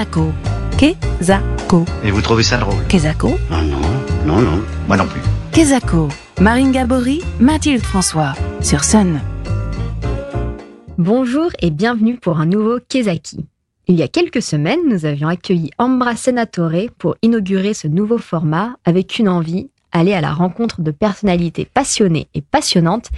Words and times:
Kezako. 0.00 0.32
Kezako. 0.78 1.84
Et 2.02 2.10
vous 2.10 2.22
trouvez 2.22 2.42
ça 2.42 2.56
drôle 2.56 2.86
Kezako. 2.88 3.28
Non, 3.50 3.60
non, 3.60 3.80
non, 4.24 4.40
non, 4.40 4.64
moi 4.88 4.96
non 4.96 5.06
plus. 5.06 5.20
Kezako. 5.52 6.08
Marine 6.40 6.72
Gabory, 6.72 7.20
Mathilde 7.38 7.82
François. 7.82 8.32
Sur 8.62 8.82
Sun. 8.82 9.20
Bonjour 10.96 11.50
et 11.60 11.70
bienvenue 11.70 12.16
pour 12.16 12.40
un 12.40 12.46
nouveau 12.46 12.78
Kezaki. 12.88 13.44
Il 13.88 13.96
y 13.96 14.02
a 14.02 14.08
quelques 14.08 14.40
semaines, 14.40 14.80
nous 14.88 15.04
avions 15.04 15.28
accueilli 15.28 15.70
Ambra 15.76 16.16
Senatore 16.16 16.88
pour 16.96 17.16
inaugurer 17.20 17.74
ce 17.74 17.86
nouveau 17.86 18.16
format 18.16 18.76
avec 18.86 19.18
une 19.18 19.28
envie, 19.28 19.68
aller 19.92 20.14
à 20.14 20.22
la 20.22 20.32
rencontre 20.32 20.80
de 20.80 20.92
personnalités 20.92 21.66
passionnées 21.66 22.28
et 22.32 22.40
passionnantes 22.40 23.10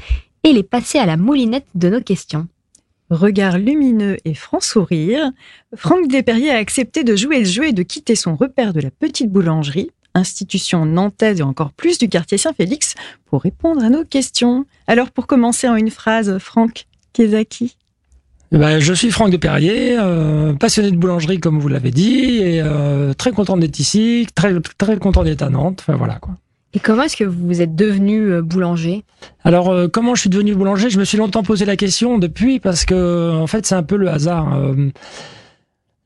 et 0.42 0.52
les 0.52 0.64
passer 0.64 0.98
à 0.98 1.06
la 1.06 1.16
moulinette 1.16 1.68
de 1.76 1.90
nos 1.90 2.00
questions. 2.00 2.48
Regard 3.12 3.58
lumineux 3.58 4.16
et 4.24 4.32
franc 4.32 4.60
sourire, 4.60 5.32
Franck 5.76 6.08
Desperriers 6.08 6.50
a 6.50 6.56
accepté 6.56 7.04
de 7.04 7.14
jouer 7.14 7.40
le 7.40 7.44
jeu 7.44 7.66
et 7.66 7.74
de 7.74 7.82
quitter 7.82 8.14
son 8.14 8.36
repère 8.36 8.72
de 8.72 8.80
la 8.80 8.90
petite 8.90 9.30
boulangerie, 9.30 9.90
institution 10.14 10.86
nantaise 10.86 11.40
et 11.40 11.42
encore 11.42 11.72
plus 11.72 11.98
du 11.98 12.08
quartier 12.08 12.38
Saint-Félix, 12.38 12.94
pour 13.26 13.42
répondre 13.42 13.84
à 13.84 13.90
nos 13.90 14.06
questions. 14.06 14.64
Alors 14.86 15.10
pour 15.10 15.26
commencer 15.26 15.68
en 15.68 15.76
une 15.76 15.90
phrase, 15.90 16.38
Franck 16.38 16.86
Kezaki. 17.12 17.76
Ben, 18.50 18.78
je 18.78 18.94
suis 18.94 19.10
Franck 19.10 19.30
Desperriers, 19.30 19.98
euh, 19.98 20.54
passionné 20.54 20.90
de 20.90 20.96
boulangerie 20.96 21.38
comme 21.38 21.58
vous 21.58 21.68
l'avez 21.68 21.90
dit, 21.90 22.38
et 22.38 22.62
euh, 22.62 23.12
très 23.12 23.32
content 23.32 23.58
d'être 23.58 23.78
ici, 23.78 24.26
très, 24.34 24.58
très 24.78 24.96
content 24.96 25.22
d'être 25.22 25.42
à 25.42 25.50
Nantes. 25.50 25.80
Enfin 25.82 25.96
voilà 25.96 26.14
quoi. 26.14 26.34
Et 26.74 26.80
comment 26.80 27.02
est-ce 27.02 27.16
que 27.16 27.24
vous 27.24 27.60
êtes 27.60 27.74
devenu 27.74 28.30
euh, 28.32 28.42
boulanger? 28.42 29.04
Alors, 29.44 29.70
euh, 29.70 29.88
comment 29.88 30.14
je 30.14 30.22
suis 30.22 30.30
devenu 30.30 30.54
boulanger? 30.54 30.88
Je 30.90 30.98
me 30.98 31.04
suis 31.04 31.18
longtemps 31.18 31.42
posé 31.42 31.64
la 31.64 31.76
question 31.76 32.18
depuis 32.18 32.60
parce 32.60 32.84
que, 32.84 33.30
en 33.34 33.46
fait, 33.46 33.66
c'est 33.66 33.74
un 33.74 33.82
peu 33.82 33.96
le 33.96 34.08
hasard. 34.08 34.54
Euh, 34.58 34.90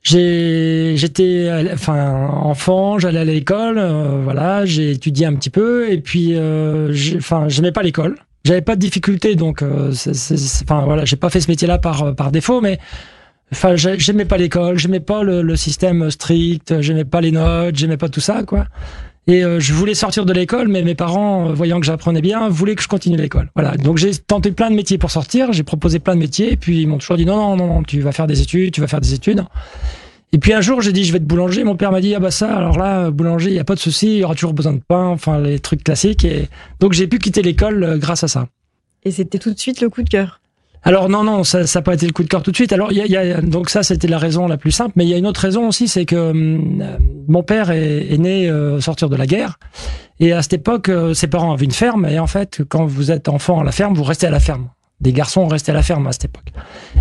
j'étais, 0.03 1.51
enfant, 1.89 2.99
j'allais 2.99 3.21
à 3.21 3.25
l'école, 3.25 3.81
voilà, 4.23 4.65
j'ai 4.65 4.93
étudié 4.93 5.27
un 5.27 5.35
petit 5.35 5.51
peu 5.51 5.91
et 5.91 5.99
puis, 5.99 6.37
enfin, 7.17 7.49
j'aimais 7.49 7.73
pas 7.73 7.83
l'école. 7.83 8.17
J'avais 8.45 8.63
pas 8.63 8.77
de 8.77 8.81
difficultés, 8.81 9.35
donc, 9.35 9.63
enfin, 9.63 10.85
voilà, 10.85 11.05
j'ai 11.05 11.17
pas 11.17 11.31
fait 11.31 11.41
ce 11.41 11.51
métier-là 11.51 11.79
par 11.79 12.15
par 12.15 12.31
défaut, 12.31 12.61
mais 12.61 12.79
Enfin, 13.53 13.77
j'ai- 13.77 13.97
j'aimais 14.01 14.25
pas 14.25 14.39
l'école, 14.39 14.77
j'aimais 14.77 14.99
pas 14.99 15.23
le, 15.23 15.41
le 15.41 15.55
système 15.55 16.11
strict, 16.11 16.81
j'aimais 16.81 17.05
pas 17.05 17.21
les 17.21 17.31
notes, 17.31 17.77
j'aimais 17.77 17.97
pas 17.97 18.09
tout 18.09 18.19
ça, 18.21 18.43
quoi. 18.43 18.67
Et 19.29 19.45
euh, 19.45 19.59
je 19.59 19.73
voulais 19.73 19.95
sortir 19.95 20.25
de 20.25 20.33
l'école, 20.33 20.69
mais 20.69 20.83
mes 20.83 20.95
parents, 20.95 21.51
euh, 21.51 21.53
voyant 21.53 21.81
que 21.81 21.87
j'apprenais 21.87 22.21
bien, 22.21 22.49
voulaient 22.49 22.77
que 22.77 22.83
je 22.83 22.89
continue 22.89 23.17
l'école. 23.17 23.51
Voilà. 23.57 23.77
Donc 23.77 23.99
j'ai 23.99 24.15
tenté 24.15 24.53
plein 24.53 24.71
de 24.71 24.77
métiers 24.77 24.99
pour 24.99 25.11
sortir, 25.11 25.53
j'ai 25.53 25.65
proposé 25.65 25.99
plein 25.99 26.15
de 26.15 26.21
métiers, 26.21 26.57
puis 26.57 26.83
ils 26.83 26.87
m'ont 26.87 26.99
toujours 26.99 27.17
dit 27.17 27.27
non, 27.27 27.37
non, 27.37 27.57
non, 27.57 27.67
non, 27.67 27.83
tu 27.83 28.01
vas 28.01 28.13
faire 28.13 28.29
des 28.29 28.41
études, 28.41 28.73
tu 28.73 28.81
vas 28.81 28.87
faire 28.87 29.01
des 29.01 29.15
études. 29.15 29.45
Et 30.33 30.39
puis 30.39 30.53
un 30.53 30.61
jour, 30.61 30.81
j'ai 30.81 30.93
dit 30.93 31.05
je 31.05 31.13
vais 31.13 31.19
être 31.19 31.27
boulanger. 31.27 31.65
Mon 31.65 31.77
père 31.77 31.91
m'a 31.91 32.01
dit 32.01 32.15
ah 32.15 32.21
bah 32.21 32.31
ça, 32.31 32.57
alors 32.57 32.79
là, 32.79 33.11
boulanger, 33.11 33.51
il 33.51 33.57
y 33.57 33.59
a 33.59 33.65
pas 33.65 33.75
de 33.75 33.81
souci, 33.81 34.07
il 34.07 34.19
y 34.19 34.25
aura 34.25 34.35
toujours 34.35 34.55
besoin 34.55 34.75
de 34.75 34.81
pain, 34.87 35.07
enfin 35.07 35.41
les 35.41 35.59
trucs 35.59 35.83
classiques. 35.83 36.25
Et 36.25 36.49
donc 36.79 36.93
j'ai 36.93 37.09
pu 37.09 37.19
quitter 37.19 37.43
l'école 37.43 37.83
euh, 37.83 37.99
grâce 37.99 38.23
à 38.23 38.29
ça. 38.29 38.47
Et 39.05 39.11
c'était 39.11 39.39
tout 39.39 39.53
de 39.53 39.59
suite 39.59 39.81
le 39.81 39.89
coup 39.89 40.03
de 40.03 40.09
cœur. 40.09 40.41
Alors 40.83 41.09
non, 41.09 41.25
non, 41.25 41.43
ça 41.43 41.63
n'a 41.63 41.83
pas 41.83 41.95
été 41.95 42.07
le 42.07 42.13
coup 42.13 42.23
de 42.23 42.29
cœur 42.29 42.43
tout 42.43 42.53
de 42.53 42.57
suite. 42.57 42.73
Alors 42.73 42.93
y 42.93 43.01
a, 43.01 43.07
y 43.07 43.17
a- 43.17 43.41
donc 43.41 43.71
ça 43.71 43.83
c'était 43.83 44.07
la 44.09 44.19
raison 44.19 44.47
la 44.47 44.57
plus 44.57 44.71
simple, 44.71 44.93
mais 44.97 45.05
il 45.05 45.09
y 45.09 45.15
a 45.15 45.17
une 45.19 45.27
autre 45.27 45.41
raison 45.41 45.67
aussi, 45.69 45.89
c'est 45.89 46.05
que 46.05 46.31
hum, 46.31 46.81
euh, 46.81 46.97
mon 47.29 47.43
père 47.43 47.71
est, 47.73 48.07
est 48.13 48.19
né 48.19 48.49
euh, 48.49 48.81
sortir 48.81 49.09
de 49.09 49.17
la 49.17 49.27
guerre, 49.27 49.59
et 50.21 50.33
à 50.33 50.43
cette 50.43 50.53
époque, 50.55 50.89
euh, 50.89 51.13
ses 51.13 51.27
parents 51.27 51.53
avaient 51.53 51.65
une 51.65 51.73
ferme, 51.73 52.07
et 52.07 52.19
en 52.21 52.27
fait, 52.29 52.63
quand 52.69 52.87
vous 52.87 53.11
êtes 53.11 53.29
enfant 53.29 53.61
à 53.61 53.65
la 53.65 53.73
ferme, 53.73 53.95
vous 53.95 54.05
restez 54.05 54.27
à 54.29 54.31
la 54.31 54.41
ferme. 54.41 54.69
Des 55.01 55.13
garçons 55.13 55.47
restaient 55.47 55.73
à 55.73 55.75
la 55.75 55.83
ferme 55.83 56.07
à 56.07 56.13
cette 56.13 56.25
époque. 56.25 56.53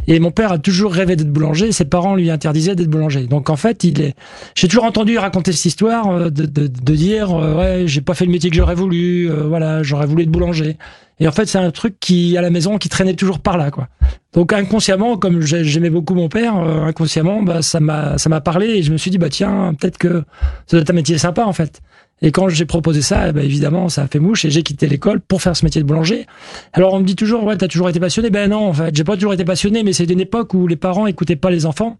Et 0.07 0.19
mon 0.19 0.29
père 0.31 0.51
a 0.51 0.57
toujours 0.57 0.91
rêvé 0.93 1.15
d'être 1.15 1.31
boulanger, 1.31 1.71
ses 1.71 1.85
parents 1.85 2.15
lui 2.15 2.29
interdisaient 2.29 2.75
d'être 2.75 2.89
boulanger. 2.89 3.25
Donc 3.25 3.49
en 3.49 3.55
fait, 3.55 3.85
il 3.85 4.01
est. 4.01 4.15
J'ai 4.53 4.67
toujours 4.67 4.83
entendu 4.83 5.17
raconter 5.17 5.53
cette 5.53 5.65
histoire 5.65 6.09
euh, 6.09 6.29
de, 6.29 6.67
dire 6.93 7.31
euh, 7.33 7.55
ouais, 7.55 7.87
j'ai 7.87 8.01
pas 8.01 8.13
fait 8.13 8.25
le 8.25 8.31
métier 8.31 8.49
que 8.49 8.55
j'aurais 8.57 8.75
voulu, 8.75 9.31
euh, 9.31 9.43
voilà, 9.47 9.81
j'aurais 9.81 10.07
voulu 10.07 10.23
être 10.23 10.29
boulanger. 10.31 10.77
Et 11.21 11.27
en 11.29 11.31
fait, 11.31 11.45
c'est 11.45 11.57
un 11.57 11.71
truc 11.71 11.95
qui 12.01 12.37
à 12.37 12.41
la 12.41 12.49
maison 12.49 12.77
qui 12.77 12.89
traînait 12.89 13.13
toujours 13.13 13.39
par 13.39 13.57
là, 13.57 13.71
quoi. 13.71 13.87
Donc 14.33 14.51
inconsciemment, 14.51 15.15
comme 15.17 15.39
j'ai- 15.41 15.63
j'aimais 15.63 15.89
beaucoup 15.89 16.13
mon 16.15 16.27
père, 16.27 16.57
euh, 16.57 16.81
inconsciemment, 16.83 17.41
bah, 17.41 17.61
ça 17.61 17.79
m'a 17.79 18.17
ça 18.17 18.27
m'a 18.27 18.41
parlé 18.41 18.67
et 18.67 18.83
je 18.83 18.91
me 18.91 18.97
suis 18.97 19.09
dit 19.09 19.17
bah 19.17 19.29
tiens, 19.29 19.73
peut-être 19.79 19.97
que 19.97 20.23
ça 20.67 20.75
doit 20.75 20.81
être 20.81 20.89
un 20.89 20.93
métier 20.93 21.17
sympa 21.17 21.45
en 21.45 21.53
fait. 21.53 21.81
Et 22.21 22.31
quand 22.31 22.47
j'ai 22.47 22.65
proposé 22.65 23.01
ça, 23.01 23.31
ben, 23.31 23.43
évidemment, 23.43 23.89
ça 23.89 24.03
a 24.03 24.07
fait 24.07 24.19
mouche 24.19 24.45
et 24.45 24.49
j'ai 24.49 24.63
quitté 24.63 24.87
l'école 24.87 25.19
pour 25.19 25.41
faire 25.41 25.55
ce 25.55 25.65
métier 25.65 25.81
de 25.81 25.87
boulanger. 25.87 26.25
Alors 26.73 26.93
on 26.93 26.99
me 26.99 27.05
dit 27.05 27.15
toujours 27.15 27.43
ouais, 27.43 27.57
t'as 27.57 27.67
toujours 27.67 27.89
été 27.89 27.99
passionné. 27.99 28.29
Ben 28.29 28.49
non, 28.49 28.67
en 28.67 28.73
fait, 28.73 28.95
j'ai 28.95 29.03
pas 29.03 29.15
toujours 29.15 29.33
été 29.33 29.43
passionné, 29.43 29.83
mais 29.83 29.93
c'est 29.93 30.09
une 30.09 30.21
époque 30.21 30.53
où 30.53 30.67
les 30.67 30.77
parents 30.77 31.07
écoutaient 31.07 31.35
pas 31.35 31.51
les 31.51 31.65
enfants. 31.65 31.97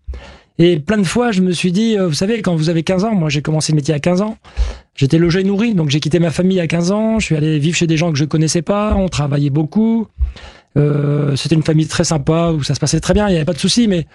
Et 0.58 0.80
plein 0.80 0.98
de 0.98 1.04
fois, 1.04 1.32
je 1.32 1.42
me 1.42 1.52
suis 1.52 1.74
dit, 1.74 1.98
euh, 1.98 2.08
vous 2.08 2.14
savez, 2.14 2.42
quand 2.42 2.56
vous 2.56 2.70
avez 2.70 2.84
15 2.84 3.04
ans, 3.04 3.14
moi 3.14 3.28
j'ai 3.30 3.42
commencé 3.42 3.74
le 3.74 3.76
métier 3.76 3.94
à 3.94 4.00
15 4.00 4.22
ans, 4.22 4.38
j'étais 4.96 5.18
logé 5.18 5.42
et 5.42 5.44
nourri, 5.44 5.76
donc 5.76 5.90
j'ai 5.90 6.00
quitté 6.00 6.20
ma 6.20 6.32
famille 6.32 6.62
à 6.62 6.68
15 6.68 6.92
ans, 6.92 7.20
je 7.20 7.26
suis 7.26 7.36
allé 7.36 7.60
vivre 7.60 7.76
chez 7.76 7.88
des 7.88 7.98
gens 7.98 8.12
que 8.12 8.18
je 8.18 8.24
connaissais 8.24 8.62
pas, 8.62 8.96
on 8.96 9.10
travaillait 9.10 9.50
beaucoup. 9.50 10.08
Euh, 10.78 11.36
c'était 11.36 11.56
une 11.56 11.64
famille 11.64 11.88
très 11.88 12.04
sympa 12.06 12.52
où 12.52 12.64
ça 12.64 12.74
se 12.74 12.80
passait 12.80 13.02
très 13.02 13.14
bien, 13.14 13.28
il 13.28 13.32
n'y 13.32 13.38
avait 13.38 13.46
pas 13.46 13.54
de 13.54 13.60
souci, 13.60 13.88
mais 13.90 14.08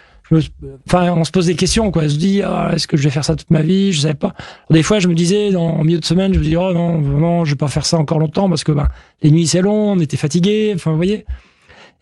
enfin, 0.87 1.13
on 1.13 1.25
se 1.25 1.31
pose 1.31 1.47
des 1.47 1.55
questions, 1.55 1.91
quoi. 1.91 2.05
On 2.05 2.09
se 2.09 2.17
dit, 2.17 2.43
ah, 2.43 2.71
est-ce 2.75 2.87
que 2.87 2.97
je 2.97 3.03
vais 3.03 3.11
faire 3.11 3.25
ça 3.25 3.37
toute 3.37 3.51
ma 3.51 3.63
vie? 3.63 3.93
Je 3.93 4.01
savais 4.01 4.15
pas. 4.15 4.35
Des 4.71 4.83
fois, 4.83 4.99
je 4.99 5.09
me 5.09 5.15
disais, 5.15 5.51
dans, 5.51 5.69
en 5.69 5.85
milieu 5.85 5.99
de 5.99 6.05
semaine, 6.05 6.33
je 6.33 6.39
me 6.39 6.45
dis, 6.45 6.57
oh 6.57 6.73
non, 6.73 7.01
vraiment, 7.01 7.45
je 7.45 7.51
vais 7.53 7.57
pas 7.57 7.69
faire 7.69 7.87
ça 7.87 7.99
encore 7.99 8.19
longtemps 8.19 8.49
parce 8.49 8.65
que 8.65 8.73
ben, 8.73 8.89
les 9.23 9.31
nuits 9.31 9.47
c'est 9.47 9.63
long, 9.63 9.93
on 9.93 9.99
était 9.99 10.17
fatigué, 10.17 10.73
enfin, 10.75 10.91
vous 10.91 10.97
voyez. 10.97 11.25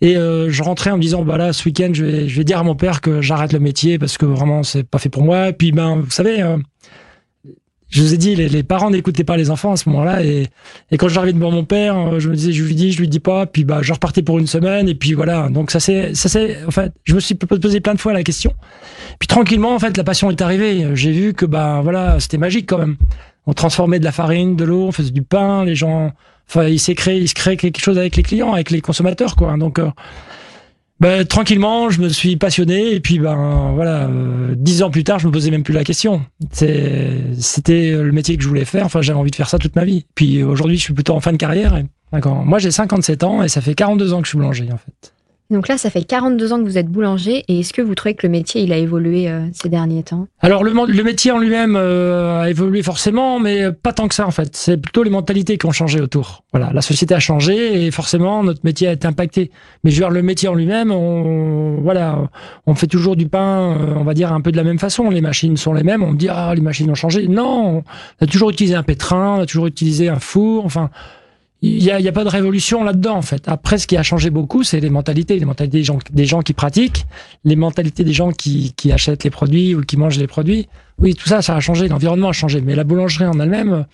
Et 0.01 0.17
euh, 0.17 0.49
je 0.51 0.63
rentrais 0.63 0.91
en 0.91 0.97
me 0.97 1.03
disant, 1.03 1.25
bah 1.25 1.37
là, 1.39 1.53
ce 1.53 1.65
week-end, 1.65 1.91
je 1.93 2.05
vais, 2.05 2.29
je 2.29 2.37
vais 2.37 2.45
dire 2.45 2.59
à 2.59 2.63
mon 2.63 2.77
père 2.77 3.01
que 3.01 3.21
j'arrête 3.21 3.53
le 3.53 3.59
métier 3.59 3.99
parce 3.99 4.17
que 4.17 4.27
vraiment, 4.27 4.63
c'est 4.63 4.85
pas 4.85 4.99
fait 4.99 5.09
pour 5.09 5.23
moi. 5.23 5.49
Et 5.49 5.53
puis, 5.53 5.73
ben, 5.73 5.97
vous 5.97 6.11
savez, 6.11 6.41
euh, 6.41 6.57
je 7.91 8.03
vous 8.03 8.13
ai 8.13 8.17
dit, 8.19 8.35
les, 8.37 8.49
les 8.49 8.63
parents 8.63 8.91
n'écoutaient 8.91 9.25
pas 9.25 9.37
les 9.37 9.51
enfants 9.51 9.73
à 9.73 9.77
ce 9.77 9.89
moment-là. 9.89 10.23
Et, 10.23 10.49
et 10.91 10.97
quand 10.99 11.09
j'arrivais 11.09 11.33
devant 11.33 11.51
mon 11.51 11.65
père, 11.65 11.97
euh, 11.97 12.21
je 12.21 12.29
me 12.29 12.35
disais, 12.35 12.53
je 12.53 12.63
lui 12.63 12.75
dis, 12.75 12.93
je 12.93 13.01
lui 13.01 13.09
dis 13.09 13.21
pas. 13.21 13.47
Puis, 13.47 13.65
bah, 13.65 13.79
je 13.81 13.93
repartais 13.93 14.23
pour 14.23 14.39
une 14.39 14.47
semaine. 14.47 14.89
Et 14.89 14.95
puis, 14.95 15.15
voilà. 15.15 15.49
Donc, 15.49 15.71
ça 15.71 15.81
c'est, 15.81 16.15
ça 16.15 16.29
c'est, 16.29 16.65
en 16.65 16.71
fait, 16.71 16.93
je 17.05 17.15
me 17.15 17.21
suis 17.21 17.35
posé 17.35 17.81
plein 17.81 17.95
de 17.95 18.01
fois 18.01 18.13
la 18.13 18.23
question. 18.23 18.53
Puis, 19.19 19.27
tranquillement, 19.27 19.75
en 19.75 19.79
fait, 19.79 19.97
la 19.97 20.05
passion 20.05 20.31
est 20.31 20.43
arrivée. 20.43 20.87
J'ai 20.95 21.13
vu 21.13 21.33
que, 21.33 21.47
bah, 21.47 21.81
voilà, 21.83 22.21
c'était 22.21 22.39
magique 22.39 22.69
quand 22.69 22.79
même. 22.79 22.97
On 23.47 23.55
transformait 23.55 23.99
de 23.99 24.05
la 24.05 24.13
farine, 24.13 24.57
de 24.57 24.65
l'eau, 24.65 24.89
on 24.89 24.93
faisait 24.93 25.11
du 25.11 25.23
pain. 25.23 25.65
Les 25.65 25.75
gens, 25.75 26.13
enfin, 26.49 26.65
il 26.65 26.79
s'est 26.79 26.95
créé, 26.95 27.19
il 27.19 27.29
se 27.29 27.35
crée 27.35 27.57
quelque 27.57 27.81
chose 27.81 27.97
avec 27.97 28.17
les 28.17 28.23
clients, 28.23 28.53
avec 28.53 28.71
les 28.71 28.83
consommateurs, 28.83 29.37
quoi. 29.37 29.57
Donc, 29.57 29.79
euh, 29.79 29.89
ben, 31.01 31.25
tranquillement, 31.25 31.91
je 31.91 32.01
me 32.01 32.09
suis 32.09 32.37
passionné 32.37 32.93
et 32.93 33.01
puis 33.01 33.19
ben 33.21 33.73
voilà, 33.75 34.09
euh, 34.09 34.55
dix 34.57 34.83
ans 34.83 34.91
plus 34.91 35.05
tard, 35.05 35.19
je 35.19 35.29
me 35.29 35.33
posais 35.33 35.51
même 35.51 35.63
plus 35.63 35.75
la 35.75 35.85
question. 35.85 36.23
C'était 36.53 37.93
le 37.93 38.11
métier 38.11 38.37
que 38.37 38.43
je 38.43 38.49
voulais 38.49 38.65
faire. 38.65 38.87
Enfin, 38.87 39.01
j'avais 39.01 39.19
envie 39.19 39.31
de 39.31 39.37
faire 39.37 39.49
ça 39.49 39.59
toute 39.59 39.77
ma 39.77 39.85
vie. 39.85 40.07
Puis 40.15 40.43
aujourd'hui, 40.43 40.77
je 40.77 40.83
suis 40.83 40.95
plutôt 40.95 41.15
en 41.15 41.21
fin 41.21 41.33
de 41.33 41.37
carrière. 41.37 41.77
Et. 41.77 41.85
Moi, 42.45 42.59
j'ai 42.59 42.71
57 42.71 43.23
ans 43.23 43.43
et 43.43 43.49
ça 43.49 43.61
fait 43.61 43.75
42 43.75 44.13
ans 44.13 44.21
que 44.21 44.27
je 44.27 44.31
suis 44.31 44.39
boulanger 44.39 44.69
en 44.73 44.79
fait. 44.79 45.13
Donc 45.51 45.67
là, 45.69 45.79
ça 45.79 45.89
fait 45.89 46.03
42 46.03 46.53
ans 46.53 46.59
que 46.59 46.65
vous 46.65 46.77
êtes 46.77 46.89
boulanger 46.89 47.43
et 47.49 47.61
est-ce 47.61 47.73
que 47.73 47.81
vous 47.81 47.95
trouvez 47.95 48.15
que 48.15 48.27
le 48.27 48.31
métier 48.31 48.61
il 48.61 48.71
a 48.71 48.77
évolué 48.77 49.31
euh, 49.31 49.47
ces 49.55 49.71
derniers 49.71 50.03
temps? 50.03 50.29
Alors 50.41 50.63
le, 50.63 51.03
métier 51.03 51.31
en 51.31 51.39
lui-même 51.39 51.75
euh, 51.75 52.43
a 52.43 52.51
évolué 52.51 52.83
forcément, 52.83 53.41
mais 53.41 53.73
pas 53.73 53.95
tant 53.95 54.09
que 54.09 54.15
ça 54.15 54.27
en 54.27 54.31
fait. 54.31 54.55
C'est 54.55 54.77
plutôt 54.77 55.03
les 55.03 55.11
mentalités 55.11 55.57
qui 55.57 55.65
ont 55.65 55.73
changé 55.73 56.03
autour. 56.03 56.45
Voilà, 56.53 56.71
la 56.75 56.83
société 56.83 57.15
a 57.15 57.19
changé 57.19 57.87
et 57.87 57.91
forcément 57.91 58.45
notre 58.45 58.61
métier 58.63 58.89
a 58.89 58.93
été 58.93 59.07
impacté. 59.07 59.51
Mais 59.85 59.91
je 59.91 59.97
veux 59.97 60.03
dire 60.03 60.11
le 60.11 60.21
métier 60.21 60.51
en 60.51 60.55
lui-même, 60.55 60.91
on 60.91 61.81
voilà, 61.81 62.29
on 62.67 62.75
fait 62.75 62.87
toujours 62.87 63.17
du 63.17 63.27
pain, 63.27 63.75
euh, 63.75 63.95
on 63.97 64.05
va 64.05 64.13
dire 64.13 64.35
un 64.35 64.43
peu 64.43 64.53
de 64.53 64.57
la 64.59 64.65
même 64.65 64.79
façon. 64.79 65.09
Les 65.09 65.23
machines 65.23 65.57
sont 65.57 65.73
les 65.73 65.83
mêmes. 65.83 66.03
On 66.03 66.13
me 66.13 66.19
dit 66.19 66.29
ah 66.29 66.55
les 66.55 66.61
machines 66.61 66.91
ont 66.91 66.95
changé. 66.95 67.27
Non, 67.27 67.83
on 68.21 68.25
a 68.25 68.27
toujours 68.27 68.51
utilisé 68.51 68.75
un 68.75 68.83
pétrin, 68.83 69.37
on 69.39 69.41
a 69.41 69.47
toujours 69.47 69.67
utilisé 69.67 70.11
un 70.11 70.19
four. 70.19 70.67
Enfin. 70.67 70.91
Il 71.61 71.83
n'y 71.83 71.91
a, 71.91 71.97
a 71.97 72.13
pas 72.13 72.23
de 72.23 72.29
révolution 72.29 72.85
là-dedans, 72.85 73.17
en 73.17 73.23
fait. 73.23 73.49
Après, 73.49 73.79
ce 73.79 73.89
qui 73.89 73.97
a 73.97 74.05
changé 74.05 74.31
beaucoup, 74.31 74.63
c'est 74.63 74.79
les 74.79 74.91
mentalités. 74.91 75.39
Les 75.39 75.45
mentalités 75.45 75.79
des 75.79 75.85
gens, 75.85 75.99
des 76.11 76.25
gens 76.25 76.41
qui 76.41 76.53
pratiquent, 76.53 77.05
les 77.45 77.57
mentalités 77.57 78.05
des 78.05 78.13
gens 78.13 78.31
qui, 78.31 78.75
qui 78.77 78.93
achètent 78.93 79.25
les 79.25 79.31
produits 79.31 79.75
ou 79.75 79.81
qui 79.81 79.97
mangent 79.97 80.19
les 80.19 80.29
produits. 80.29 80.69
Oui, 80.99 81.15
tout 81.15 81.29
ça, 81.29 81.43
ça 81.43 81.57
a 81.57 81.61
changé. 81.61 81.89
L'environnement 81.89 82.29
a 82.29 82.33
changé. 82.33 82.61
Mais 82.61 82.77
la 82.77 82.85
boulangerie 82.85 83.27
en 83.27 83.41
elle-même, 83.41 83.87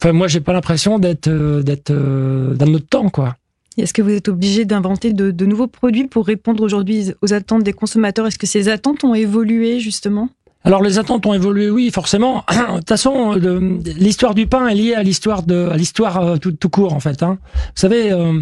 enfin, 0.00 0.12
moi, 0.12 0.28
j'ai 0.28 0.40
pas 0.40 0.54
l'impression 0.54 0.98
d'être 0.98 1.28
euh, 1.28 1.62
d'être 1.62 1.90
euh, 1.90 2.54
d'un 2.54 2.72
autre 2.72 2.88
temps, 2.88 3.10
quoi. 3.10 3.36
Est-ce 3.76 3.92
que 3.92 4.02
vous 4.02 4.10
êtes 4.10 4.28
obligé 4.28 4.64
d'inventer 4.64 5.12
de, 5.12 5.30
de 5.30 5.46
nouveaux 5.46 5.66
produits 5.66 6.06
pour 6.06 6.26
répondre 6.26 6.62
aujourd'hui 6.62 7.12
aux 7.22 7.32
attentes 7.34 7.64
des 7.64 7.72
consommateurs? 7.72 8.26
Est-ce 8.26 8.38
que 8.38 8.46
ces 8.46 8.68
attentes 8.68 9.04
ont 9.04 9.14
évolué 9.14 9.78
justement? 9.78 10.28
Alors 10.64 10.80
les 10.82 10.98
attentes 11.00 11.26
ont 11.26 11.34
évolué, 11.34 11.70
oui, 11.70 11.90
forcément. 11.90 12.44
De 12.50 12.76
toute 12.78 12.88
façon, 12.88 13.32
l'histoire 13.98 14.34
du 14.34 14.46
pain 14.46 14.68
est 14.68 14.74
liée 14.74 14.94
à 14.94 15.02
l'histoire 15.02 15.42
de, 15.42 15.68
à 15.70 15.76
l'histoire 15.76 16.18
euh, 16.24 16.36
tout, 16.36 16.68
court 16.68 16.92
en 16.94 17.00
fait. 17.00 17.22
Hein. 17.22 17.38
Vous 17.54 17.58
savez, 17.80 18.12
euh, 18.12 18.40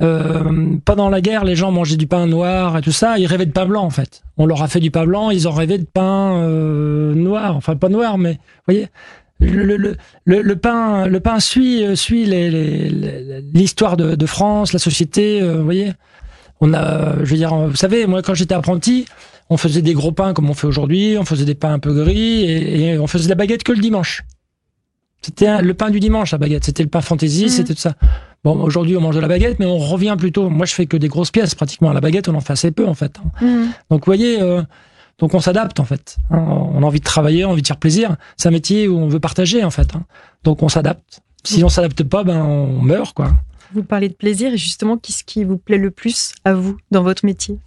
euh, 0.00 0.76
pendant 0.84 1.10
la 1.10 1.20
guerre, 1.20 1.44
les 1.44 1.56
gens 1.56 1.70
mangeaient 1.70 1.96
du 1.98 2.06
pain 2.06 2.26
noir 2.26 2.78
et 2.78 2.80
tout 2.80 2.92
ça. 2.92 3.18
Ils 3.18 3.26
rêvaient 3.26 3.44
de 3.46 3.52
pain 3.52 3.66
blanc 3.66 3.84
en 3.84 3.90
fait. 3.90 4.22
On 4.38 4.46
leur 4.46 4.62
a 4.62 4.68
fait 4.68 4.80
du 4.80 4.90
pain 4.90 5.04
blanc, 5.04 5.30
ils 5.30 5.46
ont 5.46 5.52
rêvé 5.52 5.76
de 5.78 5.84
pain 5.84 6.36
euh, 6.42 7.14
noir. 7.14 7.54
Enfin 7.56 7.76
pas 7.76 7.88
noir, 7.90 8.16
mais 8.18 8.32
vous 8.32 8.38
voyez. 8.72 8.88
Le, 9.40 9.76
le, 9.76 9.96
le, 10.24 10.56
pain, 10.56 11.06
le 11.06 11.20
pain 11.20 11.38
suit, 11.38 11.84
euh, 11.84 11.94
suit 11.94 12.24
les- 12.24 12.50
les- 12.50 12.88
les- 12.90 13.40
l'histoire 13.54 13.96
de, 13.96 14.16
de 14.16 14.26
France, 14.26 14.72
la 14.72 14.80
société, 14.80 15.40
euh, 15.40 15.58
vous 15.58 15.64
voyez. 15.64 15.92
On 16.60 16.72
a, 16.74 17.16
je 17.24 17.30
veux 17.30 17.36
dire, 17.36 17.54
vous 17.54 17.76
savez, 17.76 18.06
moi 18.06 18.22
quand 18.22 18.34
j'étais 18.34 18.54
apprenti, 18.54 19.06
on 19.50 19.56
faisait 19.56 19.82
des 19.82 19.94
gros 19.94 20.12
pains 20.12 20.34
comme 20.34 20.50
on 20.50 20.54
fait 20.54 20.66
aujourd'hui, 20.66 21.16
on 21.18 21.24
faisait 21.24 21.44
des 21.44 21.54
pains 21.54 21.72
un 21.72 21.78
peu 21.78 21.92
gris 21.94 22.42
et, 22.44 22.86
et 22.92 22.98
on 22.98 23.06
faisait 23.06 23.28
la 23.28 23.34
baguette 23.34 23.62
que 23.62 23.72
le 23.72 23.80
dimanche. 23.80 24.24
C'était 25.22 25.62
le 25.62 25.74
pain 25.74 25.90
du 25.90 25.98
dimanche, 26.00 26.30
la 26.32 26.38
baguette. 26.38 26.64
C'était 26.64 26.82
le 26.84 26.88
pain 26.88 27.00
fantaisie, 27.00 27.44
Mhm. 27.44 27.48
c'était 27.50 27.74
tout 27.74 27.80
ça. 27.80 27.94
Bon, 28.44 28.60
aujourd'hui, 28.62 28.96
on 28.96 29.00
mange 29.00 29.16
de 29.16 29.20
la 29.20 29.26
baguette, 29.26 29.58
mais 29.58 29.66
on 29.66 29.78
revient 29.78 30.14
plutôt. 30.16 30.48
Moi, 30.48 30.64
je 30.64 30.74
fais 30.74 30.86
que 30.86 30.96
des 30.96 31.08
grosses 31.08 31.32
pièces, 31.32 31.56
pratiquement. 31.56 31.92
La 31.92 32.00
baguette, 32.00 32.28
on 32.28 32.34
en 32.36 32.40
fait 32.40 32.52
assez 32.52 32.70
peu, 32.70 32.86
en 32.86 32.94
fait. 32.94 33.16
Donc, 33.90 34.00
vous 34.00 34.06
voyez, 34.06 34.40
euh, 34.40 34.62
donc 35.18 35.34
on 35.34 35.40
s'adapte, 35.40 35.80
en 35.80 35.84
fait. 35.84 36.16
hein. 36.30 36.38
On 36.38 36.82
a 36.82 36.86
envie 36.86 37.00
de 37.00 37.04
travailler, 37.04 37.44
on 37.44 37.48
a 37.48 37.52
envie 37.52 37.62
de 37.62 37.66
faire 37.66 37.78
plaisir. 37.78 38.16
C'est 38.36 38.48
un 38.48 38.52
métier 38.52 38.86
où 38.86 38.96
on 38.96 39.08
veut 39.08 39.18
partager, 39.18 39.64
en 39.64 39.70
fait. 39.70 39.94
hein. 39.96 40.04
Donc, 40.44 40.62
on 40.62 40.68
s'adapte. 40.68 41.20
Si 41.42 41.64
on 41.64 41.68
s'adapte 41.68 42.04
pas, 42.04 42.22
ben, 42.22 42.40
on 42.40 42.80
meurt, 42.80 43.12
quoi. 43.12 43.32
Vous 43.74 43.82
parlez 43.82 44.08
de 44.08 44.14
plaisir 44.14 44.52
et 44.52 44.56
justement, 44.56 44.96
qu'est-ce 44.96 45.24
qui 45.24 45.44
vous 45.44 45.58
plaît 45.58 45.78
le 45.78 45.90
plus 45.90 46.32
à 46.44 46.54
vous 46.54 46.76
dans 46.90 47.02
votre 47.02 47.24
métier? 47.24 47.58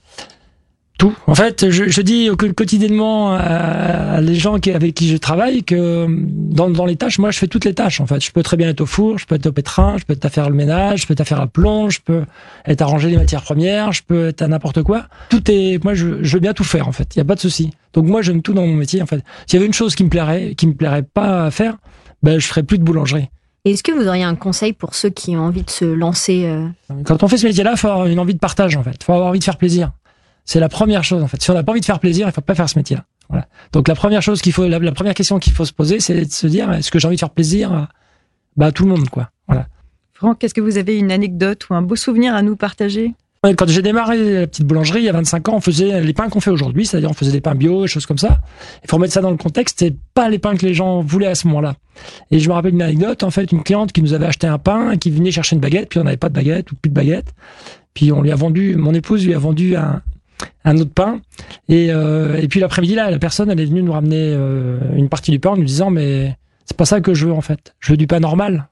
Tout. 0.97 1.15
En 1.25 1.33
fait, 1.33 1.71
je, 1.71 2.01
dis 2.01 2.29
quotidiennement 2.55 3.33
à, 3.33 3.39
à 3.39 4.21
les 4.21 4.35
gens 4.35 4.53
avec 4.53 4.93
qui 4.93 5.09
je 5.09 5.17
travaille 5.17 5.63
que 5.63 6.05
dans, 6.07 6.69
dans 6.69 6.85
les 6.85 6.95
tâches, 6.95 7.17
moi, 7.17 7.31
je 7.31 7.39
fais 7.39 7.47
toutes 7.47 7.65
les 7.65 7.73
tâches. 7.73 7.99
En 8.01 8.05
fait, 8.05 8.23
je 8.23 8.31
peux 8.31 8.43
très 8.43 8.55
bien 8.55 8.69
être 8.69 8.81
au 8.81 8.85
four, 8.85 9.17
je 9.17 9.25
peux 9.25 9.33
être 9.33 9.47
au 9.47 9.51
pétrin, 9.51 9.97
je 9.97 10.05
peux 10.05 10.13
être 10.13 10.25
à 10.25 10.29
faire 10.29 10.47
le 10.47 10.55
ménage, 10.55 11.01
je 11.01 11.07
peux 11.07 11.13
être 11.13 11.21
à 11.21 11.25
faire 11.25 11.39
la 11.39 11.47
plonge, 11.47 11.95
je 11.95 12.01
peux 12.01 12.23
être 12.67 12.83
à 12.83 12.85
ranger 12.85 13.09
les 13.09 13.17
matières 13.17 13.41
premières, 13.41 13.93
je 13.93 14.03
peux 14.03 14.27
être 14.27 14.43
à 14.43 14.47
n'importe 14.47 14.83
quoi. 14.83 15.07
Tout 15.29 15.49
est, 15.49 15.83
moi, 15.83 15.95
je, 15.95 16.21
je 16.21 16.33
veux 16.33 16.39
bien 16.39 16.53
tout 16.53 16.63
faire. 16.63 16.87
En 16.87 16.91
fait, 16.91 17.15
il 17.15 17.17
y 17.17 17.21
a 17.21 17.25
pas 17.25 17.35
de 17.35 17.39
souci. 17.39 17.71
Donc 17.93 18.05
moi, 18.05 18.21
j'aime 18.21 18.43
tout 18.43 18.53
dans 18.53 18.67
mon 18.67 18.75
métier. 18.75 19.01
En 19.01 19.07
fait, 19.07 19.23
s'il 19.47 19.55
y 19.55 19.57
avait 19.57 19.65
une 19.65 19.73
chose 19.73 19.95
qui 19.95 20.03
me 20.03 20.09
plairait, 20.09 20.53
qui 20.53 20.67
me 20.67 20.73
plairait 20.75 21.01
pas 21.01 21.45
à 21.45 21.51
faire, 21.51 21.77
ben, 22.21 22.37
je 22.37 22.45
ferais 22.45 22.61
plus 22.61 22.77
de 22.77 22.83
boulangerie. 22.83 23.29
Est-ce 23.63 23.83
que 23.83 23.91
vous 23.91 24.07
auriez 24.07 24.23
un 24.23 24.35
conseil 24.35 24.73
pour 24.73 24.95
ceux 24.95 25.09
qui 25.09 25.37
ont 25.37 25.41
envie 25.41 25.61
de 25.61 25.69
se 25.69 25.85
lancer 25.85 26.45
euh, 26.45 26.67
Quand 27.05 27.21
on 27.21 27.27
fait 27.27 27.37
ce 27.37 27.45
métier-là, 27.45 27.71
il 27.73 27.77
faut 27.77 27.89
avoir 27.89 28.07
une 28.07 28.19
envie 28.19 28.33
de 28.33 28.39
partage, 28.39 28.75
en 28.75 28.83
fait. 28.83 28.97
Il 28.99 29.03
faut 29.03 29.13
avoir 29.13 29.27
envie 29.27 29.39
de 29.39 29.43
faire 29.43 29.57
plaisir. 29.57 29.91
C'est 30.45 30.59
la 30.59 30.69
première 30.69 31.03
chose, 31.03 31.21
en 31.21 31.27
fait. 31.27 31.41
Si 31.41 31.51
on 31.51 31.53
n'a 31.53 31.63
pas 31.63 31.71
envie 31.71 31.81
de 31.81 31.85
faire 31.85 31.99
plaisir, 31.99 32.27
il 32.27 32.31
faut 32.31 32.41
pas 32.41 32.55
faire 32.55 32.67
ce 32.67 32.79
métier-là. 32.79 33.05
Voilà. 33.29 33.47
Donc 33.71 33.87
la 33.87 33.95
première 33.95 34.21
chose 34.21 34.41
qu'il 34.41 34.51
faut, 34.51 34.67
la, 34.67 34.79
la 34.79 34.91
première 34.91 35.13
question 35.13 35.37
qu'il 35.39 35.53
faut 35.53 35.65
se 35.65 35.73
poser, 35.73 35.99
c'est 35.99 36.25
de 36.25 36.31
se 36.31 36.47
dire, 36.47 36.71
est-ce 36.73 36.91
que 36.91 36.99
j'ai 36.99 37.07
envie 37.07 37.15
de 37.15 37.19
faire 37.19 37.29
plaisir 37.29 37.71
à, 37.71 37.89
bah, 38.57 38.67
à 38.67 38.71
tout 38.71 38.83
le 38.83 38.89
monde, 38.89 39.09
quoi. 39.09 39.29
Voilà. 39.47 39.67
Franck, 40.13 40.43
est-ce 40.43 40.53
que 40.53 40.61
vous 40.61 40.77
avez 40.77 40.97
une 40.97 41.11
anecdote 41.11 41.69
ou 41.69 41.75
un 41.75 41.81
beau 41.81 41.95
souvenir 41.95 42.35
à 42.35 42.41
nous 42.41 42.55
partager? 42.55 43.13
Quand 43.43 43.67
j'ai 43.67 43.81
démarré 43.81 44.41
la 44.41 44.45
petite 44.45 44.67
boulangerie 44.67 44.99
il 44.99 45.05
y 45.05 45.09
a 45.09 45.13
25 45.13 45.49
ans, 45.49 45.55
on 45.55 45.61
faisait 45.61 45.99
les 45.99 46.13
pains 46.13 46.29
qu'on 46.29 46.41
fait 46.41 46.51
aujourd'hui, 46.51 46.85
c'est-à-dire 46.85 47.09
on 47.09 47.15
faisait 47.15 47.31
des 47.31 47.41
pains 47.41 47.55
bio, 47.55 47.81
des 47.81 47.87
choses 47.87 48.05
comme 48.05 48.19
ça. 48.19 48.39
Il 48.83 48.87
faut 48.87 48.97
remettre 48.97 49.13
ça 49.13 49.21
dans 49.21 49.31
le 49.31 49.37
contexte, 49.37 49.79
c'est 49.79 49.95
pas 50.13 50.29
les 50.29 50.37
pains 50.37 50.55
que 50.55 50.63
les 50.63 50.75
gens 50.75 51.01
voulaient 51.01 51.25
à 51.25 51.33
ce 51.33 51.47
moment-là. 51.47 51.73
Et 52.29 52.37
je 52.37 52.47
me 52.47 52.53
rappelle 52.53 52.75
une 52.75 52.83
anecdote, 52.83 53.23
en 53.23 53.31
fait, 53.31 53.51
une 53.51 53.63
cliente 53.63 53.93
qui 53.93 54.03
nous 54.03 54.13
avait 54.13 54.27
acheté 54.27 54.45
un 54.45 54.59
pain, 54.59 54.95
qui 54.95 55.09
venait 55.09 55.31
chercher 55.31 55.55
une 55.55 55.59
baguette, 55.59 55.89
puis 55.89 55.97
on 55.97 56.03
n'avait 56.03 56.17
pas 56.17 56.29
de 56.29 56.35
baguette 56.35 56.71
ou 56.71 56.75
plus 56.75 56.89
de 56.89 56.93
baguette. 56.93 57.33
Puis 57.95 58.11
on 58.11 58.21
lui 58.21 58.31
a 58.31 58.35
vendu, 58.35 58.75
mon 58.75 58.93
épouse 58.93 59.25
lui 59.25 59.33
a 59.33 59.39
vendu 59.39 59.75
un, 59.75 60.03
autre 60.77 60.93
pain. 60.93 61.19
Et, 61.67 61.87
euh, 61.89 62.39
et 62.39 62.47
puis 62.47 62.59
l'après-midi 62.59 62.93
là, 62.93 63.09
la 63.09 63.17
personne 63.17 63.49
elle 63.49 63.59
est 63.59 63.65
venue 63.65 63.81
nous 63.81 63.93
ramener 63.93 64.35
euh, 64.35 64.77
une 64.95 65.09
partie 65.09 65.31
du 65.31 65.39
pain 65.39 65.49
en 65.49 65.57
nous 65.57 65.63
disant 65.63 65.89
mais 65.89 66.37
c'est 66.65 66.77
pas 66.77 66.85
ça 66.85 67.01
que 67.01 67.15
je 67.15 67.25
veux 67.25 67.33
en 67.33 67.41
fait. 67.41 67.73
Je 67.79 67.93
veux 67.93 67.97
du 67.97 68.05
pain 68.05 68.19
normal. 68.19 68.69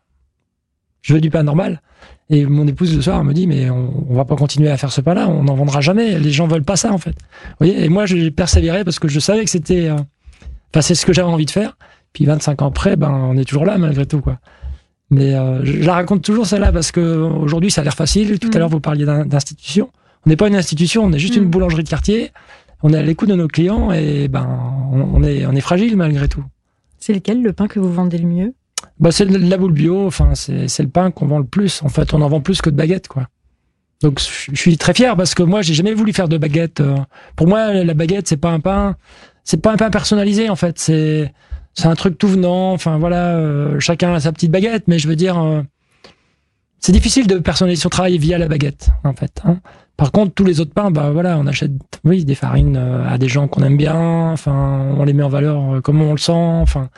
Je 1.01 1.16
veux 1.16 1.21
du 1.21 1.31
pain 1.31 1.42
normal. 1.42 1.81
Et 2.31 2.45
mon 2.45 2.67
épouse 2.67 2.95
le 2.95 3.01
soir 3.01 3.23
me 3.23 3.33
dit 3.33 3.47
mais 3.47 3.69
on, 3.71 4.05
on 4.09 4.13
va 4.15 4.23
pas 4.25 4.35
continuer 4.35 4.69
à 4.69 4.77
faire 4.77 4.91
ce 4.91 5.01
pain-là, 5.01 5.27
on 5.29 5.43
n'en 5.43 5.55
vendra 5.55 5.81
jamais. 5.81 6.19
Les 6.19 6.31
gens 6.31 6.45
veulent 6.47 6.63
pas 6.63 6.75
ça 6.75 6.91
en 6.93 6.97
fait. 6.99 7.11
Vous 7.11 7.65
voyez 7.65 7.83
Et 7.83 7.89
moi 7.89 8.05
j'ai 8.05 8.29
persévéré 8.31 8.83
parce 8.83 8.99
que 8.99 9.07
je 9.07 9.19
savais 9.19 9.43
que 9.43 9.49
c'était, 9.49 9.89
euh, 9.89 9.95
enfin 10.71 10.81
c'est 10.81 10.93
ce 10.95 11.05
que 11.05 11.13
j'avais 11.13 11.27
envie 11.31 11.45
de 11.45 11.51
faire. 11.51 11.75
Puis 12.13 12.25
25 12.25 12.61
ans 12.61 12.67
après, 12.67 12.95
ben 12.95 13.09
on 13.11 13.35
est 13.37 13.45
toujours 13.45 13.65
là 13.65 13.77
malgré 13.79 14.05
tout 14.05 14.21
quoi. 14.21 14.37
Mais 15.11 15.33
euh, 15.33 15.65
je, 15.65 15.83
la 15.83 15.93
raconte 15.95 16.23
toujours 16.23 16.45
celle-là 16.45 16.71
parce 16.71 16.91
que 16.91 16.99
aujourd'hui 17.01 17.71
ça 17.71 17.81
a 17.81 17.83
l'air 17.83 17.95
facile. 17.95 18.37
Tout 18.37 18.49
Mm. 18.49 18.55
à 18.55 18.59
l'heure 18.59 18.69
vous 18.69 18.79
parliez 18.79 19.05
d'institution. 19.05 19.89
On 20.25 20.29
n'est 20.29 20.35
pas 20.35 20.47
une 20.49 20.55
institution, 20.55 21.03
on 21.05 21.11
est 21.13 21.19
juste 21.19 21.35
Mm. 21.37 21.43
une 21.43 21.49
boulangerie 21.49 21.83
de 21.83 21.89
quartier. 21.89 22.31
On 22.83 22.93
est 22.93 22.97
à 22.97 23.01
l'écoute 23.01 23.27
de 23.29 23.35
nos 23.35 23.47
clients 23.47 23.91
et 23.91 24.27
ben 24.27 24.47
on, 24.93 25.01
on 25.15 25.23
est 25.23 25.45
on 25.47 25.53
est 25.53 25.61
fragile 25.61 25.97
malgré 25.97 26.27
tout. 26.27 26.43
C'est 26.99 27.13
lequel 27.13 27.41
le 27.41 27.53
pain 27.53 27.67
que 27.67 27.79
vous 27.79 27.91
vendez 27.91 28.19
le 28.19 28.27
mieux? 28.27 28.53
Bah, 28.99 29.11
c'est 29.11 29.25
de 29.25 29.37
la 29.37 29.57
boule 29.57 29.71
bio, 29.71 30.05
enfin, 30.07 30.35
c'est, 30.35 30.79
le 30.79 30.89
pain 30.89 31.09
qu'on 31.11 31.25
vend 31.25 31.39
le 31.39 31.45
plus. 31.45 31.81
En 31.83 31.89
fait, 31.89 32.13
on 32.13 32.21
en 32.21 32.27
vend 32.27 32.41
plus 32.41 32.61
que 32.61 32.69
de 32.69 32.75
baguettes, 32.75 33.07
quoi. 33.07 33.27
Donc, 34.01 34.19
je 34.19 34.55
suis 34.55 34.77
très 34.77 34.93
fier 34.93 35.15
parce 35.15 35.35
que 35.35 35.43
moi, 35.43 35.61
j'ai 35.61 35.73
jamais 35.73 35.93
voulu 35.93 36.13
faire 36.13 36.27
de 36.29 36.37
baguette. 36.37 36.81
euh. 36.81 36.95
Pour 37.35 37.47
moi, 37.47 37.73
la 37.73 37.93
baguette, 37.93 38.27
c'est 38.27 38.37
pas 38.37 38.49
un 38.49 38.59
pain, 38.59 38.95
c'est 39.43 39.61
pas 39.61 39.71
un 39.71 39.77
pain 39.77 39.89
personnalisé, 39.89 40.49
en 40.49 40.55
fait. 40.55 40.79
C'est, 40.79 41.33
un 41.83 41.95
truc 41.95 42.17
tout 42.17 42.27
venant. 42.27 42.73
Enfin, 42.73 42.97
voilà, 42.97 43.37
euh, 43.37 43.79
chacun 43.79 44.13
a 44.13 44.19
sa 44.19 44.31
petite 44.33 44.51
baguette, 44.51 44.83
mais 44.87 44.99
je 44.99 45.07
veux 45.07 45.15
dire, 45.15 45.41
euh, 45.41 45.61
c'est 46.79 46.91
difficile 46.91 47.27
de 47.27 47.39
personnaliser 47.39 47.81
son 47.81 47.89
travail 47.89 48.17
via 48.17 48.37
la 48.37 48.47
baguette, 48.47 48.89
en 49.03 49.13
fait. 49.13 49.41
hein. 49.45 49.59
Par 49.95 50.13
contre, 50.13 50.33
tous 50.33 50.45
les 50.45 50.61
autres 50.61 50.73
pains, 50.73 50.91
bah 50.91 51.11
voilà, 51.11 51.37
on 51.37 51.45
achète, 51.45 51.71
oui, 52.05 52.23
des 52.23 52.35
farines 52.35 52.77
à 52.77 53.17
des 53.17 53.27
gens 53.27 53.49
qu'on 53.49 53.63
aime 53.63 53.75
bien. 53.75 54.31
Enfin, 54.31 54.93
on 54.97 55.03
les 55.03 55.11
met 55.11 55.23
en 55.23 55.29
valeur 55.29 55.81
comme 55.83 56.01
on 56.01 56.13
le 56.13 56.17
sent. 56.17 56.31
Enfin, 56.31 56.89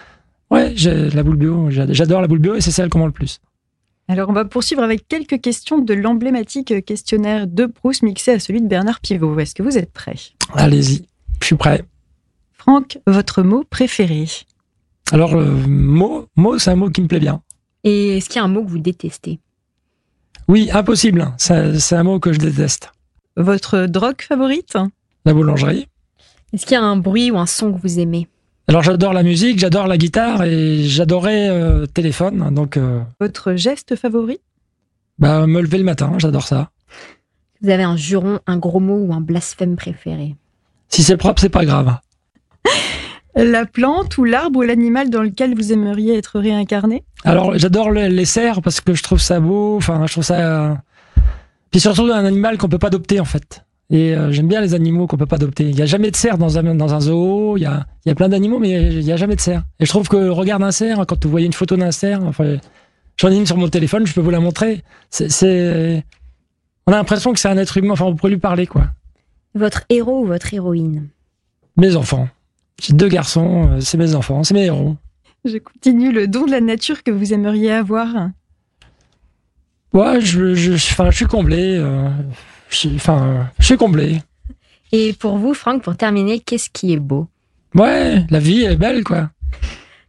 Ouais, 0.52 0.74
j'ai 0.76 1.10
la 1.10 1.24
boule 1.24 1.38
bio. 1.38 1.70
j'a- 1.70 1.92
J'adore 1.92 2.22
la 2.22 2.28
boule 2.28 2.40
bio 2.40 2.56
et 2.56 2.62
c'est 2.62 2.72
celle 2.72 2.90
qu'on 2.90 3.00
vend 3.00 3.06
le 3.08 3.12
plus. 3.12 3.40
Alors, 4.08 4.30
on 4.30 4.34
va 4.34 4.44
poursuivre 4.46 4.84
avec 4.84 5.08
quelques 5.08 5.40
questions 5.40 5.78
de 5.80 5.94
l'emblématique 5.94 6.84
questionnaire 6.86 7.48
de 7.48 7.66
Proust 7.66 8.04
mixé 8.04 8.32
à 8.32 8.40
celui 8.40 8.62
de 8.62 8.68
Bernard 8.68 9.00
Pivot. 9.00 9.40
Est-ce 9.40 9.56
que 9.56 9.64
vous 9.64 9.78
êtes 9.78 9.94
prêt 9.94 10.16
Allez-y, 10.54 11.06
je 11.40 11.46
suis 11.46 11.56
prêt. 11.56 11.86
Franck, 12.52 13.00
votre 13.08 13.42
mot 13.44 13.64
préféré? 13.64 14.26
Alors, 15.14 15.36
le 15.36 15.46
mot, 15.46 16.28
mot, 16.36 16.60
c'est 16.60 16.72
un 16.72 16.76
mot 16.76 16.90
qui 16.90 17.02
me 17.02 17.08
plaît 17.08 17.20
bien. 17.20 17.42
Et 17.84 18.18
est-ce 18.18 18.28
qu'il 18.30 18.38
y 18.38 18.42
a 18.42 18.44
un 18.46 18.50
mot 18.50 18.64
que 18.64 18.70
vous 18.70 18.80
détestez? 18.80 19.40
Oui, 20.48 20.70
impossible. 20.74 21.34
Ça- 21.38 21.80
C'est 21.80 21.96
un 21.96 22.04
mot 22.04 22.20
que 22.20 22.34
je 22.34 22.40
déteste. 22.40 22.92
Votre 23.38 23.86
drogue 23.86 24.22
favorite? 24.22 24.78
La 25.26 25.34
boulangerie. 25.34 25.88
Est-ce 26.52 26.66
qu'il 26.66 26.74
y 26.74 26.78
a 26.78 26.84
un 26.84 26.98
bruit 26.98 27.32
ou 27.32 27.38
un 27.38 27.46
son 27.46 27.72
que 27.74 27.80
vous 27.82 28.00
aimez? 28.00 28.28
Alors, 28.68 28.84
j'adore 28.84 29.14
la 29.14 29.24
musique, 29.24 29.60
j'adore 29.60 29.88
la 29.88 29.98
guitare 29.98 30.44
et 30.44 30.84
j'adorais 30.84 31.50
euh, 31.50 31.86
téléphone. 31.88 32.54
Donc, 32.54 32.78
euh, 32.78 33.02
Votre 33.20 33.56
geste 33.56 33.96
favori? 33.96 34.40
bah, 35.20 35.46
me 35.46 35.62
lever 35.62 35.78
le 35.78 35.84
matin, 35.84 36.14
j'adore 36.18 36.48
ça. 36.48 36.70
Vous 37.62 37.70
avez 37.70 37.84
un 37.84 37.96
juron, 37.98 38.40
un 38.48 38.58
gros 38.58 38.80
mot 38.80 38.98
ou 38.98 39.14
un 39.14 39.22
blasphème 39.22 39.76
préféré? 39.76 40.36
Si 40.88 41.04
c'est 41.04 41.18
propre, 41.18 41.42
c'est 41.42 41.50
pas 41.50 41.66
grave. 41.66 41.96
La 43.36 43.66
plante 43.66 44.18
ou 44.18 44.24
l'arbre 44.26 44.60
ou 44.60 44.62
l'animal 44.64 45.10
dans 45.10 45.22
lequel 45.22 45.56
vous 45.56 45.72
aimeriez 45.72 46.18
être 46.18 46.40
réincarné? 46.40 47.04
Alors, 47.24 47.58
j'adore 47.58 47.92
le- 47.92 48.08
les 48.08 48.26
cerfs 48.26 48.62
parce 48.62 48.82
que 48.82 48.94
je 48.94 49.04
trouve 49.04 49.20
ça 49.22 49.40
beau. 49.40 49.78
Enfin, 49.78 50.06
je 50.08 50.12
trouve 50.14 50.24
ça. 50.24 50.82
Puis 51.70 51.80
surtout 51.80 52.04
un 52.12 52.26
animal 52.26 52.58
qu'on 52.58 52.68
peut 52.68 52.80
pas 52.80 52.88
adopter 52.88 53.20
en 53.20 53.26
fait. 53.26 53.64
Et 53.94 54.16
euh, 54.16 54.32
j'aime 54.32 54.48
bien 54.48 54.62
les 54.62 54.74
animaux 54.74 55.06
qu'on 55.06 55.18
peut 55.18 55.26
pas 55.26 55.36
adopter. 55.36 55.66
Il 55.70 55.78
y 55.78 55.82
a 55.82 55.86
jamais 55.86 56.12
de 56.12 56.16
cerf 56.16 56.38
dans 56.38 56.58
un 56.58 56.76
dans 56.76 56.94
un 56.94 57.02
zoo. 57.02 57.58
Il 57.58 57.62
y 57.64 57.66
a 57.66 57.86
il 58.06 58.10
y 58.10 58.12
a 58.12 58.16
plein 58.16 58.30
d'animaux, 58.30 58.58
mais 58.58 58.70
il 58.94 59.02
y 59.04 59.12
a 59.12 59.18
jamais 59.18 59.36
de 59.36 59.42
cerf. 59.42 59.64
Et 59.82 59.86
je 59.86 59.90
trouve 59.90 60.08
que 60.08 60.16
le 60.16 60.32
regard 60.32 60.60
d'un 60.60 60.72
cerf, 60.72 61.06
quand 61.06 61.24
vous 61.26 61.30
voyez 61.30 61.46
une 61.46 61.52
photo 61.54 61.76
d'un 61.76 61.92
cerf, 61.92 62.24
enfin, 62.24 62.56
j'en 63.18 63.30
ai 63.30 63.36
une 63.36 63.46
sur 63.46 63.58
mon 63.58 63.68
téléphone, 63.68 64.08
je 64.08 64.14
peux 64.14 64.22
vous 64.22 64.30
la 64.32 64.40
montrer. 64.40 64.84
C'est, 65.10 66.04
on 66.88 66.94
a 66.94 66.96
l'impression 66.96 67.34
que 67.34 67.40
c'est 67.40 67.50
un 67.50 67.58
être 67.58 67.78
humain. 67.78 67.92
Enfin, 67.94 68.06
on 68.06 68.16
pourrait 68.16 68.32
lui 68.32 68.40
parler 68.40 68.66
quoi. 68.66 68.86
Votre 69.56 69.84
héros 69.90 70.22
ou 70.22 70.26
votre 70.26 70.54
héroïne? 70.54 71.10
Mes 71.76 71.98
enfants. 71.98 72.30
J'ai 72.82 72.94
deux 72.94 73.10
garçons. 73.10 73.70
euh, 73.72 73.82
C'est 73.82 73.98
mes 73.98 74.16
enfants. 74.16 74.44
C'est 74.44 74.54
mes 74.54 74.66
héros. 74.66 74.96
Je 75.44 75.58
continue 75.58 76.14
le 76.14 76.28
don 76.28 76.46
de 76.46 76.52
la 76.52 76.62
nature 76.62 77.04
que 77.04 77.12
vous 77.12 77.34
aimeriez 77.34 77.72
avoir. 77.74 78.08
Ouais, 79.94 80.22
je 80.22 80.54
je 80.56 80.74
enfin, 80.74 81.12
je 81.12 81.18
suis 81.18 81.26
comblé. 81.26 81.76
euh, 81.78 82.08
je 82.10 82.61
Enfin, 82.96 83.50
je 83.60 83.66
suis 83.66 83.78
comblé. 83.78 84.22
Et 84.92 85.14
pour 85.14 85.38
vous, 85.38 85.54
Franck, 85.54 85.84
pour 85.84 85.96
terminer, 85.96 86.40
qu'est-ce 86.40 86.70
qui 86.70 86.94
est 86.94 87.00
beau? 87.00 87.28
Ouais, 87.76 88.26
la 88.30 88.40
vie 88.40 88.64
est 88.64 88.76
belle, 88.76 89.04
quoi. 89.04 89.30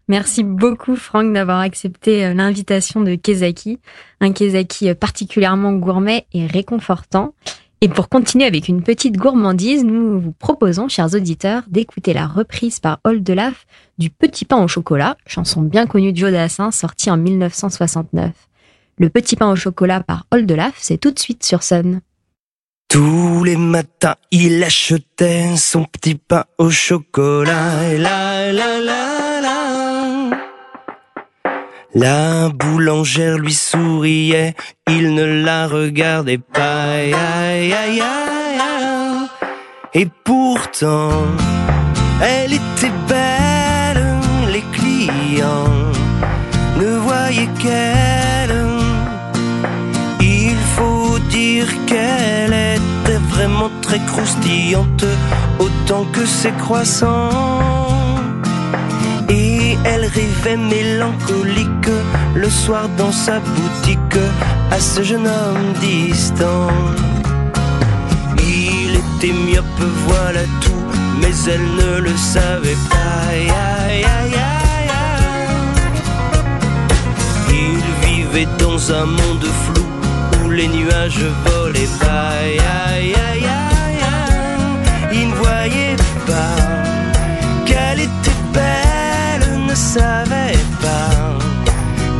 Merci 0.08 0.42
beaucoup, 0.42 0.96
Franck, 0.96 1.32
d'avoir 1.32 1.60
accepté 1.60 2.26
euh, 2.26 2.34
l'invitation 2.34 3.00
de 3.00 3.14
Kezaki. 3.14 3.78
Un 4.20 4.32
Kezaki 4.32 4.90
euh, 4.90 4.94
particulièrement 4.94 5.72
gourmet 5.72 6.26
et 6.34 6.46
réconfortant. 6.46 7.34
Et 7.80 7.88
pour 7.88 8.08
continuer 8.08 8.44
avec 8.44 8.68
une 8.68 8.82
petite 8.82 9.16
gourmandise, 9.16 9.84
nous 9.84 10.20
vous 10.20 10.32
proposons, 10.32 10.88
chers 10.88 11.14
auditeurs, 11.14 11.62
d'écouter 11.68 12.12
la 12.12 12.26
reprise 12.26 12.78
par 12.78 13.00
Oldelaf 13.04 13.66
du 13.98 14.10
Petit 14.10 14.44
pain 14.44 14.62
au 14.62 14.68
chocolat, 14.68 15.16
chanson 15.26 15.62
bien 15.62 15.86
connue 15.86 16.12
de 16.12 16.18
Joe 16.18 16.30
Dassin, 16.30 16.70
sortie 16.70 17.10
en 17.10 17.16
1969. 17.16 18.32
Le 18.98 19.08
Petit 19.08 19.34
pain 19.34 19.50
au 19.50 19.56
chocolat 19.56 20.00
par 20.00 20.26
Oldelaf, 20.30 20.74
c'est 20.76 20.98
tout 20.98 21.10
de 21.10 21.18
suite 21.18 21.44
sur 21.44 21.62
Sun. 21.62 22.00
Tous 22.92 23.42
les 23.42 23.56
matins, 23.56 24.16
il 24.30 24.62
achetait 24.62 25.56
son 25.56 25.84
petit 25.84 26.14
pain 26.14 26.44
au 26.58 26.68
chocolat. 26.68 27.96
La 27.96 28.52
la 28.52 28.82
la 28.82 29.40
la. 29.40 30.30
La 31.94 32.50
boulangère 32.50 33.38
lui 33.38 33.54
souriait, 33.54 34.54
il 34.90 35.14
ne 35.14 35.24
la 35.42 35.68
regardait 35.68 36.36
pas. 36.36 36.82
Aïe, 36.90 37.14
aïe, 37.14 37.72
aïe, 37.72 38.00
aïe. 38.02 39.28
Et 39.94 40.08
pourtant, 40.22 41.12
elle 42.22 42.52
était 42.52 42.92
belle, 43.08 44.04
les 44.52 44.64
clients 44.76 45.71
très 53.92 54.06
croustillante, 54.06 55.04
autant 55.58 56.04
que 56.12 56.24
ses 56.24 56.52
croissants. 56.52 57.28
Et 59.28 59.76
elle 59.84 60.06
rêvait 60.06 60.56
mélancolique 60.56 61.92
le 62.34 62.48
soir 62.48 62.88
dans 62.96 63.12
sa 63.12 63.40
boutique 63.40 64.22
à 64.70 64.80
ce 64.80 65.02
jeune 65.02 65.26
homme 65.26 65.74
distant. 65.80 66.68
Il 68.38 68.92
était 68.96 69.34
myope, 69.34 69.84
voilà 70.06 70.44
tout, 70.62 70.86
mais 71.20 71.34
elle 71.52 71.66
ne 71.82 72.00
le 72.00 72.16
savait 72.16 72.80
pas. 72.88 73.28
Aïe, 73.28 73.50
aïe, 73.50 74.04
aïe. 74.16 74.88
Il 77.50 77.84
vivait 78.06 78.48
dans 78.58 78.90
un 78.90 79.04
monde 79.04 79.48
flou 79.64 79.86
où 80.42 80.50
les 80.50 80.68
nuages 80.68 81.26
volaient 81.44 81.94
pas. 82.00 82.32
Savait 89.94 90.64
pas 90.80 91.36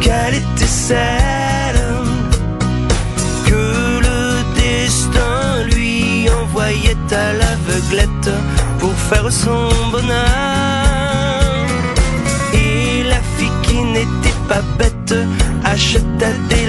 qu'elle 0.03 0.35
était 0.35 0.75
celle 0.91 1.83
que 3.49 3.65
le 4.09 4.23
destin 4.61 5.65
lui 5.75 6.29
envoyait 6.29 7.09
à 7.11 7.33
l'aveuglette 7.41 8.31
pour 8.79 8.95
faire 9.09 9.33
son 9.33 9.69
bonheur. 9.91 11.67
Et 12.53 13.05
la 13.05 13.23
fille 13.37 13.59
qui 13.63 13.79
n'était 13.95 14.41
pas 14.51 14.63
bête 14.79 15.15
acheta 15.65 16.31
des 16.51 16.62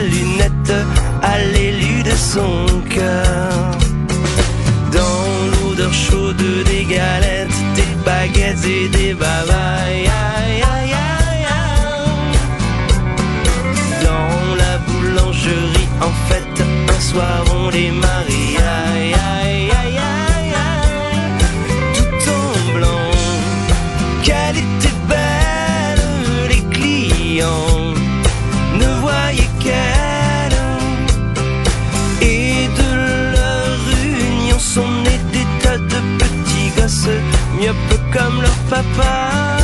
les 17.70 17.91
marie. 17.91 18.58
Aïe, 18.58 19.13
aïe, 19.13 19.70
aïe, 19.79 19.98
aïe, 19.98 20.51
aïe. 20.65 21.29
Tout 21.96 22.32
en 22.32 22.77
blanc, 22.77 23.12
qu'elle 24.24 24.58
était 24.58 24.98
belle, 25.08 26.05
les 26.50 26.63
clients 26.75 27.93
ne 28.79 28.88
voyaient 29.01 29.55
qu'elle. 29.60 30.60
Et 32.22 32.67
de 32.79 32.89
leur 33.36 33.77
union 34.03 34.60
sont 34.60 34.91
nés 35.03 35.22
des 35.32 35.48
tas 35.62 35.77
de 35.77 36.00
petits 36.20 36.72
gosses, 36.77 37.10
myopes 37.60 38.00
comme 38.12 38.41
leur 38.41 38.58
papa. 38.70 39.58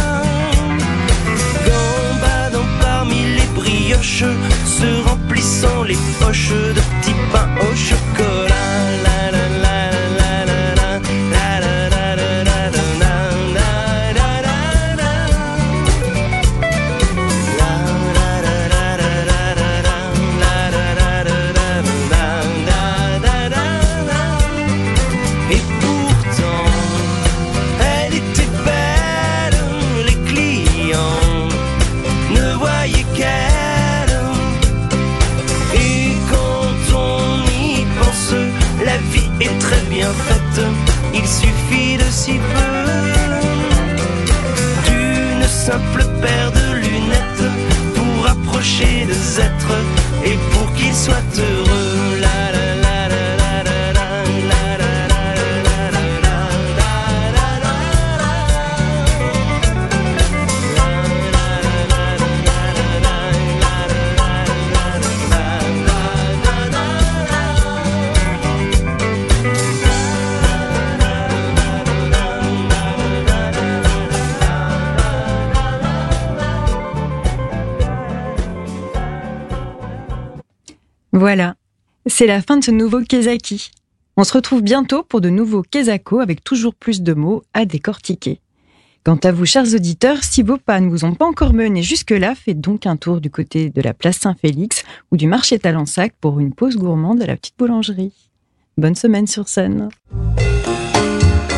Gambadant 1.66 2.70
parmi 2.82 3.22
les 3.38 3.50
brioches, 3.56 4.26
se 4.66 5.10
remplissant 5.10 5.84
les 5.84 5.98
poches 6.20 6.52
de 6.78 6.82
Voilà, 81.20 81.56
c'est 82.06 82.28
la 82.28 82.42
fin 82.42 82.56
de 82.56 82.64
ce 82.64 82.72
nouveau 82.72 83.02
Kezaki. 83.02 83.72
On 84.16 84.24
se 84.24 84.32
retrouve 84.32 84.62
bientôt 84.62 85.04
pour 85.04 85.20
de 85.20 85.30
nouveaux 85.30 85.64
Kezako 85.64 86.22
avec 86.22 86.46
toujours 86.46 86.74
plus 86.74 87.02
de 87.02 87.12
mots 87.12 87.44
à 87.54 87.66
décortiquer. 87.66 88.40
Quant 89.04 89.20
à 89.26 89.34
vous, 89.34 89.46
chers 89.46 89.76
auditeurs, 89.76 90.24
si 90.24 90.44
vos 90.44 90.56
pas 90.56 90.80
ne 90.80 90.88
vous 90.88 91.04
ont 91.04 91.16
pas 91.16 91.26
encore 91.26 91.52
mené 91.52 91.84
jusque-là, 91.84 92.36
faites 92.36 92.62
donc 92.62 92.88
un 92.88 92.96
tour 92.96 93.20
du 93.20 93.30
côté 93.30 93.70
de 93.70 93.82
la 93.82 93.94
place 93.94 94.20
Saint-Félix 94.20 94.86
ou 95.12 95.18
du 95.18 95.28
marché 95.28 95.60
Talensac 95.60 96.14
pour 96.22 96.40
une 96.40 96.54
pause 96.54 96.78
gourmande 96.78 97.22
à 97.22 97.26
la 97.26 97.36
petite 97.36 97.60
boulangerie. 97.60 98.14
Bonne 98.78 98.96
semaine 98.96 99.28
sur 99.28 99.50
scène. 99.50 99.90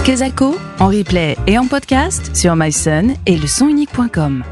Kezako, 0.05 0.55
en 0.79 0.87
replay 0.87 1.37
et 1.45 1.59
en 1.59 1.67
podcast 1.67 2.35
sur 2.35 2.55
myson 2.55 3.13
et 3.27 3.37
le 3.37 3.45
sonunique.com. 3.45 4.43